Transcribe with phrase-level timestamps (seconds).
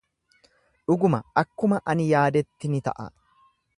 [0.91, 3.07] Dhuguma akkuma ani yaadetti ni ta’a.